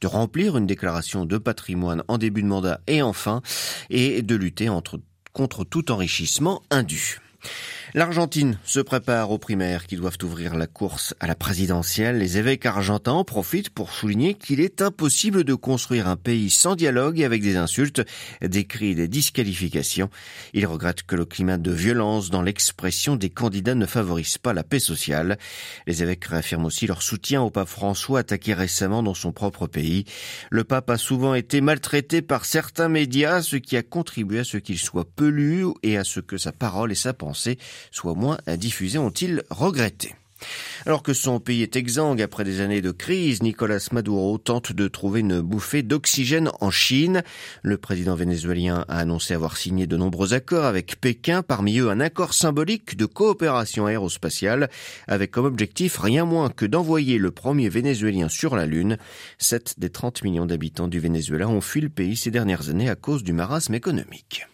de 0.01 0.07
remplir 0.07 0.57
une 0.57 0.67
déclaration 0.67 1.25
de 1.25 1.37
patrimoine 1.37 2.03
en 2.07 2.17
début 2.17 2.43
de 2.43 2.47
mandat 2.47 2.81
et 2.87 3.01
enfin, 3.01 3.41
et 3.89 4.21
de 4.21 4.35
lutter 4.35 4.69
contre 5.33 5.63
tout 5.63 5.91
enrichissement 5.91 6.61
indu. 6.69 7.19
L'Argentine 7.95 8.59
se 8.65 8.79
prépare 8.79 9.31
aux 9.31 9.39
primaires 9.39 9.87
qui 9.87 9.95
doivent 9.95 10.19
ouvrir 10.21 10.55
la 10.55 10.67
course 10.67 11.15
à 11.19 11.25
la 11.25 11.33
présidentielle. 11.33 12.19
Les 12.19 12.37
évêques 12.37 12.67
argentins 12.67 13.13
en 13.13 13.23
profitent 13.23 13.71
pour 13.71 13.91
souligner 13.91 14.35
qu'il 14.35 14.59
est 14.59 14.83
impossible 14.83 15.43
de 15.43 15.55
construire 15.55 16.07
un 16.07 16.15
pays 16.15 16.51
sans 16.51 16.75
dialogue 16.75 17.19
et 17.19 17.25
avec 17.25 17.41
des 17.41 17.57
insultes, 17.57 18.03
des 18.43 18.65
cris 18.65 18.93
des 18.93 19.07
disqualifications. 19.07 20.11
Ils 20.53 20.67
regrettent 20.67 21.01
que 21.01 21.15
le 21.15 21.25
climat 21.25 21.57
de 21.57 21.71
violence 21.71 22.29
dans 22.29 22.43
l'expression 22.43 23.15
des 23.15 23.31
candidats 23.31 23.73
ne 23.73 23.87
favorise 23.87 24.37
pas 24.37 24.53
la 24.53 24.63
paix 24.63 24.79
sociale. 24.79 25.39
Les 25.87 26.03
évêques 26.03 26.25
réaffirment 26.25 26.65
aussi 26.65 26.85
leur 26.85 27.01
soutien 27.01 27.41
au 27.41 27.49
pape 27.49 27.69
François 27.69 28.19
attaqué 28.19 28.53
récemment 28.53 29.01
dans 29.01 29.15
son 29.15 29.31
propre 29.31 29.65
pays. 29.65 30.05
Le 30.51 30.63
pape 30.63 30.91
a 30.91 30.97
souvent 30.97 31.33
été 31.33 31.59
maltraité 31.59 32.21
par 32.21 32.45
certains 32.45 32.89
médias, 32.89 33.41
ce 33.41 33.55
qui 33.55 33.77
a 33.77 33.81
contribué 33.81 34.39
à 34.39 34.43
ce 34.43 34.57
qu'il 34.57 34.77
soit 34.77 35.09
peu 35.09 35.29
lu 35.29 35.65
et 35.81 35.97
à 35.97 36.03
ce 36.03 36.19
que 36.19 36.37
sa 36.37 36.51
parole 36.51 36.91
et 36.91 36.95
sa 36.95 37.15
pensée 37.15 37.57
soit 37.91 38.15
moins 38.15 38.37
diffusés, 38.57 38.97
ont-ils 38.97 39.43
regretté? 39.49 40.13
Alors 40.85 41.03
que 41.03 41.13
son 41.13 41.39
pays 41.39 41.63
est 41.63 41.75
exsangue 41.75 42.21
après 42.21 42.43
des 42.43 42.61
années 42.61 42.81
de 42.81 42.91
crise, 42.91 43.43
Nicolas 43.43 43.85
Maduro 43.91 44.37
tente 44.37 44.71
de 44.71 44.87
trouver 44.87 45.19
une 45.19 45.41
bouffée 45.41 45.83
d'oxygène 45.83 46.49
en 46.61 46.71
Chine. 46.71 47.23
Le 47.61 47.77
président 47.77 48.15
vénézuélien 48.15 48.85
a 48.87 48.99
annoncé 48.99 49.33
avoir 49.33 49.57
signé 49.57 49.87
de 49.87 49.97
nombreux 49.97 50.33
accords 50.33 50.65
avec 50.65 50.99
Pékin, 51.01 51.43
parmi 51.43 51.79
eux 51.79 51.89
un 51.89 51.99
accord 51.99 52.33
symbolique 52.33 52.95
de 52.95 53.05
coopération 53.05 53.85
aérospatiale, 53.85 54.69
avec 55.07 55.31
comme 55.31 55.45
objectif 55.45 55.97
rien 55.97 56.25
moins 56.25 56.49
que 56.49 56.65
d'envoyer 56.65 57.17
le 57.17 57.31
premier 57.31 57.69
Vénézuélien 57.69 58.29
sur 58.29 58.55
la 58.55 58.65
Lune. 58.65 58.97
Sept 59.37 59.75
des 59.77 59.89
30 59.89 60.23
millions 60.23 60.45
d'habitants 60.45 60.87
du 60.87 60.99
Venezuela 60.99 61.47
ont 61.47 61.61
fui 61.61 61.81
le 61.81 61.89
pays 61.89 62.15
ces 62.15 62.31
dernières 62.31 62.69
années 62.69 62.89
à 62.89 62.95
cause 62.95 63.23
du 63.23 63.33
marasme 63.33 63.75
économique. 63.75 64.47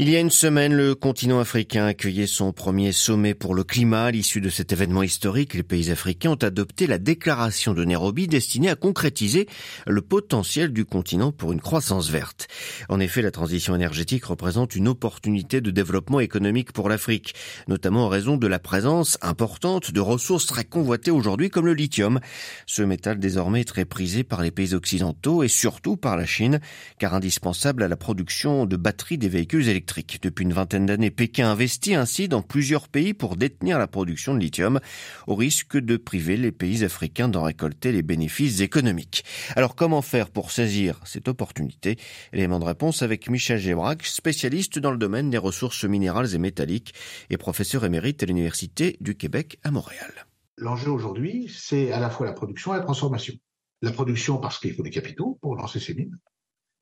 Il 0.00 0.08
y 0.08 0.14
a 0.14 0.20
une 0.20 0.30
semaine, 0.30 0.74
le 0.74 0.94
continent 0.94 1.40
africain 1.40 1.86
accueillait 1.86 2.28
son 2.28 2.52
premier 2.52 2.92
sommet 2.92 3.34
pour 3.34 3.52
le 3.52 3.64
climat. 3.64 4.04
À 4.04 4.10
l'issue 4.12 4.40
de 4.40 4.48
cet 4.48 4.70
événement 4.70 5.02
historique, 5.02 5.54
les 5.54 5.64
pays 5.64 5.90
africains 5.90 6.30
ont 6.30 6.34
adopté 6.36 6.86
la 6.86 6.98
déclaration 6.98 7.74
de 7.74 7.84
Nairobi 7.84 8.28
destinée 8.28 8.70
à 8.70 8.76
concrétiser 8.76 9.48
le 9.88 10.00
potentiel 10.00 10.72
du 10.72 10.84
continent 10.84 11.32
pour 11.32 11.50
une 11.50 11.60
croissance 11.60 12.10
verte. 12.10 12.46
En 12.88 13.00
effet, 13.00 13.22
la 13.22 13.32
transition 13.32 13.74
énergétique 13.74 14.26
représente 14.26 14.76
une 14.76 14.86
opportunité 14.86 15.60
de 15.60 15.72
développement 15.72 16.20
économique 16.20 16.70
pour 16.70 16.88
l'Afrique, 16.88 17.34
notamment 17.66 18.04
en 18.04 18.08
raison 18.08 18.36
de 18.36 18.46
la 18.46 18.60
présence 18.60 19.18
importante 19.20 19.90
de 19.90 20.00
ressources 20.00 20.46
très 20.46 20.62
convoitées 20.62 21.10
aujourd'hui 21.10 21.50
comme 21.50 21.66
le 21.66 21.74
lithium. 21.74 22.20
Ce 22.66 22.82
métal 22.82 23.18
désormais 23.18 23.64
très 23.64 23.84
prisé 23.84 24.22
par 24.22 24.42
les 24.42 24.52
pays 24.52 24.74
occidentaux 24.74 25.42
et 25.42 25.48
surtout 25.48 25.96
par 25.96 26.16
la 26.16 26.24
Chine, 26.24 26.60
car 27.00 27.14
indispensable 27.14 27.82
à 27.82 27.88
la 27.88 27.96
production 27.96 28.64
de 28.64 28.76
batteries 28.76 29.18
des 29.18 29.28
véhicules 29.28 29.68
électriques. 29.68 29.87
Depuis 30.22 30.44
une 30.44 30.52
vingtaine 30.52 30.86
d'années, 30.86 31.10
Pékin 31.10 31.50
investit 31.50 31.94
ainsi 31.94 32.28
dans 32.28 32.42
plusieurs 32.42 32.88
pays 32.88 33.14
pour 33.14 33.36
détenir 33.36 33.78
la 33.78 33.86
production 33.86 34.34
de 34.34 34.38
lithium, 34.38 34.80
au 35.26 35.34
risque 35.34 35.76
de 35.78 35.96
priver 35.96 36.36
les 36.36 36.52
pays 36.52 36.84
africains 36.84 37.28
d'en 37.28 37.42
récolter 37.42 37.90
les 37.90 38.02
bénéfices 38.02 38.60
économiques. 38.60 39.24
Alors 39.56 39.74
comment 39.74 40.02
faire 40.02 40.30
pour 40.30 40.50
saisir 40.50 41.00
cette 41.04 41.28
opportunité? 41.28 41.96
Élément 42.32 42.58
de 42.58 42.64
réponse 42.64 43.02
avec 43.02 43.30
Michel 43.30 43.58
Gébrac, 43.58 44.04
spécialiste 44.04 44.78
dans 44.78 44.90
le 44.90 44.98
domaine 44.98 45.30
des 45.30 45.38
ressources 45.38 45.84
minérales 45.84 46.34
et 46.34 46.38
métalliques 46.38 46.94
et 47.30 47.36
professeur 47.36 47.84
émérite 47.84 48.22
à 48.22 48.26
l'Université 48.26 48.96
du 49.00 49.14
Québec 49.14 49.58
à 49.64 49.70
Montréal. 49.70 50.26
L'enjeu 50.58 50.90
aujourd'hui, 50.90 51.50
c'est 51.54 51.92
à 51.92 52.00
la 52.00 52.10
fois 52.10 52.26
la 52.26 52.32
production 52.32 52.74
et 52.74 52.78
la 52.78 52.84
transformation. 52.84 53.34
La 53.80 53.92
production 53.92 54.38
parce 54.38 54.58
qu'il 54.58 54.74
faut 54.74 54.82
des 54.82 54.90
capitaux 54.90 55.38
pour 55.40 55.56
lancer 55.56 55.80
ces 55.80 55.94
mines. 55.94 56.18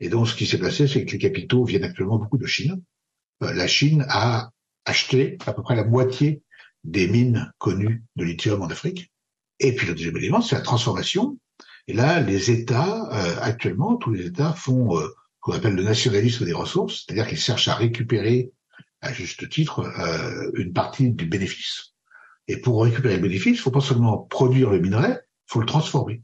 Et 0.00 0.08
donc, 0.08 0.28
ce 0.28 0.34
qui 0.34 0.46
s'est 0.46 0.58
passé, 0.58 0.88
c'est 0.88 1.04
que 1.04 1.12
les 1.12 1.18
capitaux 1.18 1.64
viennent 1.64 1.84
actuellement 1.84 2.18
beaucoup 2.18 2.38
de 2.38 2.46
Chine. 2.46 2.82
Euh, 3.42 3.52
la 3.52 3.66
Chine 3.66 4.06
a 4.08 4.50
acheté 4.84 5.38
à 5.46 5.52
peu 5.52 5.62
près 5.62 5.76
la 5.76 5.84
moitié 5.84 6.42
des 6.84 7.08
mines 7.08 7.52
connues 7.58 8.04
de 8.16 8.24
lithium 8.24 8.62
en 8.62 8.68
Afrique. 8.68 9.12
Et 9.58 9.74
puis 9.74 9.86
le 9.86 9.94
deuxième 9.94 10.16
élément, 10.16 10.40
c'est 10.40 10.54
la 10.54 10.62
transformation. 10.62 11.38
Et 11.88 11.92
là, 11.92 12.20
les 12.20 12.50
États, 12.50 13.08
euh, 13.12 13.36
actuellement, 13.40 13.96
tous 13.96 14.12
les 14.12 14.26
États 14.26 14.52
font 14.52 14.96
euh, 14.96 15.06
ce 15.06 15.40
qu'on 15.40 15.52
appelle 15.52 15.74
le 15.74 15.82
nationalisme 15.82 16.44
des 16.44 16.52
ressources, 16.52 17.04
c'est-à-dire 17.04 17.28
qu'ils 17.28 17.38
cherchent 17.38 17.68
à 17.68 17.74
récupérer, 17.74 18.52
à 19.00 19.12
juste 19.12 19.48
titre, 19.48 19.80
euh, 19.80 20.50
une 20.54 20.72
partie 20.72 21.10
du 21.10 21.26
bénéfice. 21.26 21.94
Et 22.48 22.58
pour 22.58 22.82
récupérer 22.82 23.16
le 23.16 23.22
bénéfice, 23.22 23.58
il 23.58 23.60
faut 23.60 23.70
pas 23.70 23.80
seulement 23.80 24.18
produire 24.18 24.70
le 24.70 24.80
minerai, 24.80 25.10
il 25.10 25.52
faut 25.52 25.60
le 25.60 25.66
transformer. 25.66 26.22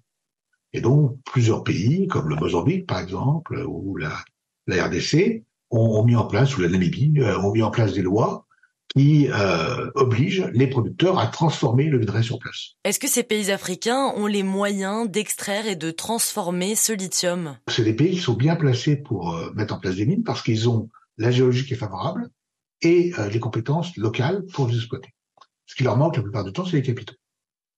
Et 0.72 0.80
donc, 0.80 1.18
plusieurs 1.24 1.64
pays, 1.64 2.06
comme 2.06 2.28
le 2.28 2.36
Mozambique, 2.36 2.86
par 2.86 3.00
exemple, 3.00 3.64
ou 3.66 3.96
la, 3.96 4.24
la 4.66 4.86
RDC, 4.86 5.44
ont, 5.72 6.04
mis 6.04 6.16
en 6.16 6.26
place, 6.26 6.56
ou 6.56 6.60
la 6.60 6.68
Namibie, 6.68 7.14
euh, 7.18 7.38
ont 7.40 7.52
mis 7.52 7.62
en 7.62 7.70
place 7.70 7.92
des 7.92 8.02
lois 8.02 8.46
qui 8.94 9.28
euh, 9.30 9.90
obligent 9.94 10.50
les 10.52 10.66
producteurs 10.66 11.18
à 11.18 11.26
transformer 11.26 11.84
le 11.84 11.98
minerai 11.98 12.22
sur 12.22 12.38
place. 12.38 12.72
Est-ce 12.84 12.98
que 12.98 13.08
ces 13.08 13.22
pays 13.22 13.50
africains 13.50 14.12
ont 14.16 14.26
les 14.26 14.42
moyens 14.42 15.08
d'extraire 15.10 15.66
et 15.66 15.76
de 15.76 15.90
transformer 15.90 16.74
ce 16.74 16.92
lithium? 16.92 17.56
C'est 17.68 17.84
des 17.84 17.94
pays 17.94 18.10
qui 18.10 18.20
sont 18.20 18.34
bien 18.34 18.54
placés 18.54 18.96
pour 18.96 19.34
euh, 19.34 19.50
mettre 19.54 19.72
en 19.74 19.78
place 19.78 19.96
des 19.96 20.04
mines 20.04 20.24
parce 20.24 20.42
qu'ils 20.42 20.68
ont 20.68 20.90
la 21.16 21.30
géologie 21.30 21.64
qui 21.64 21.72
est 21.72 21.76
favorable 21.76 22.28
et 22.82 23.12
les 23.30 23.38
compétences 23.38 23.96
locales 23.96 24.44
pour 24.52 24.66
les 24.66 24.74
exploiter. 24.74 25.14
Ce 25.66 25.76
qui 25.76 25.84
leur 25.84 25.96
manque 25.96 26.16
la 26.16 26.22
plupart 26.22 26.42
du 26.42 26.52
temps, 26.52 26.64
c'est 26.64 26.78
les 26.78 26.82
capitaux. 26.82 27.14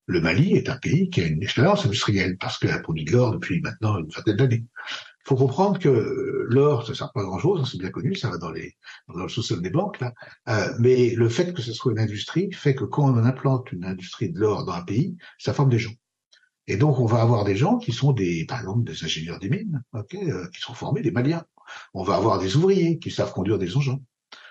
Le 0.06 0.20
Mali 0.20 0.54
est 0.54 0.70
un 0.70 0.76
pays 0.76 1.10
qui 1.10 1.20
a 1.20 1.26
une 1.26 1.42
expérience 1.42 1.84
industrielle 1.84 2.38
parce 2.38 2.58
qu'elle 2.58 2.70
a 2.70 2.78
produit 2.78 3.04
de 3.04 3.12
l'or 3.12 3.32
depuis 3.32 3.60
maintenant 3.60 3.98
une 3.98 4.08
vingtaine 4.08 4.36
d'années. 4.36 4.64
Il 5.24 5.28
faut 5.30 5.36
comprendre 5.36 5.78
que 5.78 6.46
l'or, 6.50 6.86
ça 6.86 6.94
sert 6.94 7.10
pas 7.12 7.22
à 7.22 7.24
grand 7.24 7.38
chose, 7.38 7.60
hein, 7.62 7.64
c'est 7.70 7.78
bien 7.78 7.90
connu, 7.90 8.14
ça 8.14 8.28
va 8.28 8.36
dans 8.36 8.50
les 8.50 8.76
dans 9.08 9.22
le 9.22 9.28
sous-sol 9.28 9.62
des 9.62 9.70
banques 9.70 9.98
là. 10.00 10.12
Euh, 10.48 10.74
mais 10.80 11.14
le 11.14 11.30
fait 11.30 11.54
que 11.54 11.62
ce 11.62 11.72
soit 11.72 11.92
une 11.92 11.98
industrie 11.98 12.52
fait 12.52 12.74
que 12.74 12.84
quand 12.84 13.04
on 13.04 13.16
implante 13.16 13.72
une 13.72 13.86
industrie 13.86 14.30
de 14.30 14.38
l'or 14.38 14.66
dans 14.66 14.72
un 14.72 14.82
pays, 14.82 15.16
ça 15.38 15.54
forme 15.54 15.70
des 15.70 15.78
gens. 15.78 15.94
Et 16.66 16.76
donc 16.76 16.98
on 16.98 17.06
va 17.06 17.22
avoir 17.22 17.44
des 17.44 17.56
gens 17.56 17.78
qui 17.78 17.92
sont 17.92 18.12
des, 18.12 18.44
par 18.44 18.60
exemple, 18.60 18.84
des 18.84 19.02
ingénieurs 19.02 19.38
des 19.38 19.48
mines, 19.48 19.82
okay, 19.94 20.30
euh, 20.30 20.46
qui 20.52 20.60
sont 20.60 20.74
formés, 20.74 21.00
des 21.00 21.10
Maliens. 21.10 21.44
On 21.94 22.02
va 22.02 22.16
avoir 22.16 22.38
des 22.38 22.56
ouvriers 22.56 22.98
qui 22.98 23.10
savent 23.10 23.32
conduire 23.32 23.58
des 23.58 23.76
engins. 23.76 24.00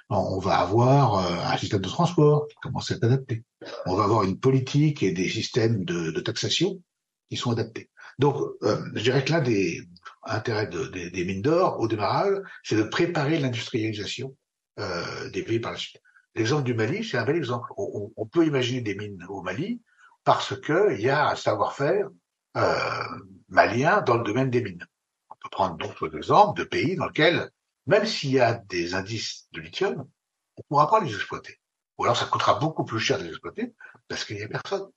On 0.10 0.40
va 0.40 0.58
avoir 0.58 1.16
euh, 1.16 1.54
un 1.54 1.58
système 1.58 1.82
de 1.82 1.88
transport 1.88 2.48
qui 2.48 2.56
commence 2.62 2.92
à 2.92 2.96
être 2.96 3.04
adapté. 3.04 3.44
On 3.86 3.96
va 3.96 4.04
avoir 4.06 4.24
une 4.24 4.40
politique 4.40 5.04
et 5.04 5.12
des 5.12 5.30
systèmes 5.30 5.86
de, 5.86 6.12
de 6.12 6.20
taxation 6.20 6.82
qui 7.30 7.38
sont 7.38 7.52
adaptés. 7.52 7.90
Donc, 8.20 8.36
euh, 8.64 8.78
je 8.94 9.02
dirais 9.02 9.24
que 9.24 9.32
l'un 9.32 9.42
des 9.42 9.82
intérêts 10.26 10.68
de, 10.68 10.86
des 10.88 11.26
mines 11.26 11.42
d'or 11.42 11.80
au 11.80 11.88
démarrage, 11.88 12.38
c'est 12.64 12.76
de 12.76 12.84
préparer 12.84 13.40
l'industrialisation 13.40 14.36
euh, 14.80 15.30
des 15.30 15.44
pays 15.44 15.60
par 15.60 15.72
la 15.72 15.78
suite. 15.78 16.02
L'exemple 16.36 16.64
du 16.64 16.74
Mali, 16.74 17.04
c'est 17.04 17.18
un 17.18 17.26
bel 17.26 17.36
exemple. 17.36 17.70
On, 17.78 18.12
on, 18.16 18.26
peut 18.26 18.46
imaginer 18.46 18.82
des 18.82 18.96
mines 18.96 19.24
au 19.30 19.42
Mali 19.42 19.82
parce 20.24 20.60
qu'il 20.60 21.00
y 21.00 21.10
a 21.10 21.30
un 21.30 21.36
savoir-faire 21.36 22.10
euh, 22.58 23.04
malien 23.50 24.02
dans 24.02 24.18
le 24.18 24.24
domaine 24.24 24.50
des 24.50 24.62
mines. 24.62 24.86
On 25.30 25.36
peut 25.36 25.50
prendre 25.52 25.78
d'autres 25.78 26.16
exemples 26.16 26.60
de 26.60 26.66
pays 26.66 26.96
dans 26.96 27.06
lesquels, 27.06 27.52
même 27.86 28.06
s'il 28.06 28.32
y 28.32 28.40
a 28.40 28.54
des 28.54 28.96
indices 28.96 29.48
de 29.52 29.62
lithium, 29.62 30.08
on 30.56 30.62
ne 30.62 30.64
pourra 30.70 30.90
pas 30.90 31.02
les 31.02 31.14
exploiter. 31.14 31.60
Ou 31.98 32.06
alors 32.06 32.18
ça 32.18 32.26
coûtera 32.26 32.56
beaucoup 32.56 32.86
plus 32.86 33.00
cher 33.00 33.20
de 33.20 33.24
les 33.24 33.30
exploiter 33.30 33.76
parce 34.08 34.26
qu'il 34.26 34.38
n'y 34.38 34.44
a 34.44 34.48
personne. 34.48 34.88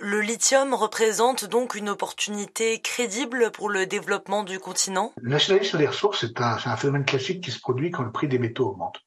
Le 0.00 0.20
lithium 0.20 0.74
représente 0.74 1.44
donc 1.44 1.74
une 1.74 1.88
opportunité 1.88 2.80
crédible 2.80 3.50
pour 3.50 3.68
le 3.68 3.84
développement 3.84 4.44
du 4.44 4.60
continent? 4.60 5.12
Le 5.16 5.30
nationalisme 5.30 5.76
des 5.76 5.88
ressources, 5.88 6.20
c'est 6.20 6.40
un, 6.40 6.56
un, 6.64 6.76
phénomène 6.76 7.04
classique 7.04 7.42
qui 7.42 7.50
se 7.50 7.58
produit 7.58 7.90
quand 7.90 8.04
le 8.04 8.12
prix 8.12 8.28
des 8.28 8.38
métaux 8.38 8.68
augmente. 8.68 9.00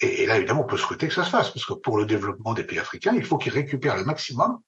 Et, 0.00 0.26
là, 0.26 0.36
évidemment, 0.36 0.60
on 0.60 0.66
peut 0.66 0.76
souhaiter 0.76 1.08
que 1.08 1.14
ça 1.14 1.24
se 1.24 1.30
fasse, 1.30 1.48
parce 1.48 1.64
que 1.64 1.72
pour 1.72 1.96
le 1.96 2.04
développement 2.04 2.52
des 2.52 2.64
pays 2.64 2.78
africains, 2.78 3.14
il 3.16 3.24
faut 3.24 3.38
qu'ils 3.38 3.54
récupèrent 3.54 3.96
le 3.96 4.04
maximum 4.04 4.58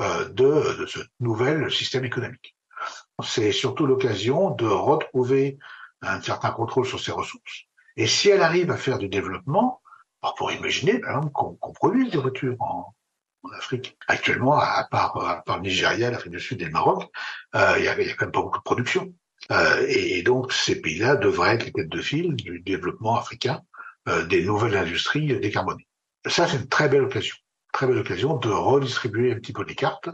euh, 0.00 0.28
de, 0.30 0.80
de 0.80 0.86
ce 0.86 0.98
nouvel 1.20 1.70
système 1.70 2.04
économique. 2.04 2.56
C'est 3.22 3.52
surtout 3.52 3.86
l'occasion 3.86 4.50
de 4.50 4.66
retrouver 4.66 5.58
un 6.02 6.20
certain 6.20 6.50
contrôle 6.50 6.86
sur 6.86 6.98
ces 6.98 7.12
ressources. 7.12 7.66
Et 7.96 8.08
si 8.08 8.30
elle 8.30 8.42
arrive 8.42 8.72
à 8.72 8.76
faire 8.76 8.98
du 8.98 9.08
développement, 9.08 9.80
on 10.22 10.32
pourrait 10.36 10.56
imaginer, 10.56 10.98
par 10.98 11.18
exemple, 11.18 11.32
qu'on 11.32 11.54
qu 11.54 11.72
produise 11.74 12.10
des 12.10 12.18
voitures 12.18 12.56
en, 12.58 12.94
en 13.42 13.50
Afrique. 13.50 13.96
Actuellement, 14.06 14.58
à 14.58 14.86
part, 14.90 15.16
à 15.24 15.42
part 15.42 15.56
le 15.58 15.64
Nigeria, 15.64 16.10
l'Afrique 16.10 16.32
du 16.32 16.40
Sud 16.40 16.60
et 16.62 16.66
le 16.66 16.70
Maroc, 16.70 17.10
euh, 17.54 17.74
il 17.78 17.84
y, 17.84 17.88
a, 17.88 18.00
y, 18.00 18.10
a, 18.10 18.14
quand 18.14 18.26
même 18.26 18.32
pas 18.32 18.42
beaucoup 18.42 18.58
de 18.58 18.64
production. 18.64 19.14
Euh, 19.50 19.84
et, 19.88 20.18
et, 20.18 20.22
donc, 20.22 20.52
ces 20.52 20.80
pays-là 20.80 21.16
devraient 21.16 21.54
être 21.54 21.64
les 21.64 21.72
têtes 21.72 21.88
de 21.88 22.00
file 22.00 22.34
du 22.36 22.60
développement 22.60 23.16
africain 23.16 23.62
euh, 24.08 24.24
des 24.26 24.44
nouvelles 24.44 24.76
industries 24.76 25.38
décarbonées. 25.40 25.86
Ça, 26.26 26.46
c'est 26.46 26.58
une 26.58 26.68
très 26.68 26.88
belle 26.88 27.02
occasion. 27.02 27.36
Très 27.72 27.86
belle 27.86 27.98
occasion 27.98 28.36
de 28.36 28.50
redistribuer 28.50 29.32
un 29.32 29.36
petit 29.36 29.52
peu 29.52 29.64
les 29.64 29.74
cartes. 29.74 30.08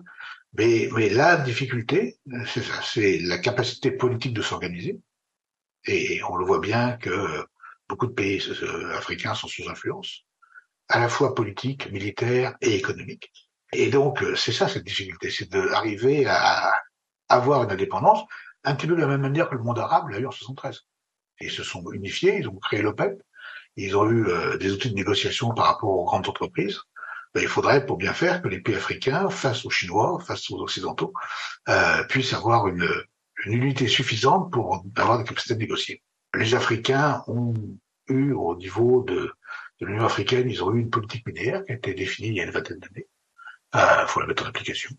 Mais, 0.59 0.89
mais 0.95 1.09
la 1.09 1.37
difficulté, 1.37 2.19
c'est 2.47 2.63
ça, 2.63 2.81
c'est 2.83 3.19
la 3.19 3.39
capacité 3.39 3.91
politique 3.91 4.33
de 4.33 4.43
s'organiser. 4.43 5.01
Et 5.87 6.21
on 6.29 6.37
le 6.37 6.45
voit 6.45 6.61
bien 6.61 6.93
que 6.97 7.47
beaucoup 7.89 8.07
de 8.07 8.13
pays 8.13 8.43
euh, 8.63 8.97
africains 8.97 9.35
sont 9.35 9.49
sous 9.49 9.69
influence 9.69 10.25
à 10.89 11.01
la 11.01 11.09
fois 11.09 11.35
politique, 11.35 11.91
militaire 11.91 12.55
et 12.61 12.75
économique. 12.75 13.33
Et 13.73 13.91
donc, 13.91 14.23
euh, 14.23 14.37
c'est 14.37 14.53
ça 14.53 14.69
cette 14.69 14.85
difficulté, 14.85 15.31
c'est 15.31 15.51
d'arriver 15.51 16.27
à 16.27 16.73
avoir 17.29 17.65
une 17.65 17.71
indépendance 17.71 18.23
un 18.65 18.75
petit 18.75 18.87
peu 18.87 18.97
de 18.97 19.01
la 19.01 19.07
même 19.07 19.21
manière 19.21 19.49
que 19.49 19.55
le 19.55 19.63
monde 19.63 19.79
arabe 19.79 20.09
l'a 20.09 20.19
eu 20.19 20.27
en 20.27 20.31
73. 20.31 20.83
Ils 21.41 21.51
se 21.51 21.63
sont 21.63 21.85
unifiés, 21.93 22.39
ils 22.39 22.49
ont 22.49 22.57
créé 22.57 22.83
l'OPEP, 22.83 23.23
ils 23.77 23.97
ont 23.97 24.09
eu 24.11 24.27
euh, 24.27 24.57
des 24.57 24.73
outils 24.73 24.91
de 24.91 24.95
négociation 24.95 25.53
par 25.53 25.67
rapport 25.67 25.91
aux 25.91 26.05
grandes 26.05 26.29
entreprises. 26.29 26.81
Ben, 27.35 27.43
il 27.43 27.49
faudrait, 27.49 27.85
pour 27.85 27.97
bien 27.97 28.15
faire, 28.15 28.41
que 28.41 28.49
les 28.49 28.61
pays 28.61 28.75
africains, 28.75 29.29
face 29.29 29.67
aux 29.67 29.71
Chinois, 29.71 30.19
face 30.27 30.51
aux 30.51 30.59
Occidentaux, 30.59 31.13
euh, 31.69 32.03
puissent 32.05 32.33
avoir 32.33 32.67
une, 32.69 32.89
une 33.45 33.53
unité 33.53 33.89
suffisante 33.89 34.51
pour 34.51 34.85
avoir 34.97 35.19
des 35.19 35.25
capacités 35.25 35.55
de 35.55 35.61
négocier. 35.61 36.03
Les 36.35 36.55
Africains 36.55 37.23
ont 37.27 37.55
eu, 38.09 38.33
au 38.33 38.57
niveau 38.57 39.03
de, 39.03 39.33
de 39.81 39.87
l'Union 39.87 40.05
africaine, 40.05 40.49
ils 40.49 40.63
ont 40.63 40.73
eu 40.75 40.81
une 40.81 40.91
politique 40.91 41.27
minière 41.27 41.65
qui 41.65 41.73
a 41.73 41.75
été 41.75 41.95
définie 41.95 42.29
il 42.29 42.35
y 42.35 42.41
a 42.41 42.45
une 42.45 42.51
vingtaine 42.51 42.79
d'années. 42.79 43.09
Il 43.75 43.81
euh, 43.81 44.07
faut 44.07 44.21
la 44.21 44.27
mettre 44.27 44.45
en 44.45 44.49
application. 44.49 44.91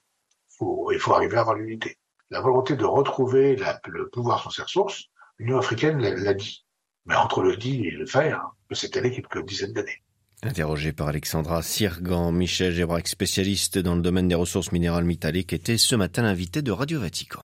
Faut, 0.49 0.91
il 0.91 0.99
faut 0.99 1.13
arriver 1.13 1.37
à 1.37 1.41
avoir 1.41 1.55
l'unité. 1.55 1.97
La 2.29 2.41
volonté 2.41 2.75
de 2.75 2.85
retrouver 2.85 3.55
le 3.55 4.09
pouvoir 4.09 4.41
sur 4.41 4.51
ses 4.51 4.61
ressources, 4.63 5.05
l'Union 5.37 5.57
africaine 5.57 5.99
l'a 5.99 6.33
dit. 6.33 6.65
Mais 7.05 7.15
entre 7.15 7.41
le 7.41 7.55
dit 7.55 7.85
et 7.85 7.91
le 7.91 8.05
faire, 8.05 8.51
c'est 8.71 8.97
allé 8.97 9.11
quelques 9.11 9.45
dizaines 9.45 9.73
d'années. 9.73 10.03
Interrogé 10.43 10.93
par 10.93 11.07
Alexandra 11.07 11.63
Sirgan, 11.63 12.31
Michel 12.31 12.73
Gébrac, 12.73 13.07
spécialiste 13.07 13.79
dans 13.79 13.95
le 13.95 14.01
domaine 14.01 14.27
des 14.27 14.35
ressources 14.35 14.71
minérales 14.71 15.05
métalliques, 15.05 15.53
était 15.53 15.77
ce 15.77 15.95
matin 15.95 16.21
l'invité 16.21 16.61
de 16.61 16.71
Radio 16.71 16.99
Vatican. 16.99 17.41